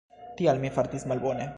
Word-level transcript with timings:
Tial 0.39 0.63
mi 0.63 0.73
fartis 0.79 1.07
malbone. 1.13 1.49